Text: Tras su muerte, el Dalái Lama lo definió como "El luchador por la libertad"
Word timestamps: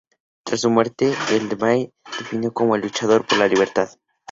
Tras 0.43 0.61
su 0.61 0.71
muerte, 0.71 1.13
el 1.31 1.47
Dalái 1.49 1.83
Lama 1.83 1.93
lo 2.07 2.17
definió 2.17 2.51
como 2.53 2.75
"El 2.75 2.81
luchador 2.81 3.23
por 3.27 3.37
la 3.37 3.47
libertad" 3.47 3.87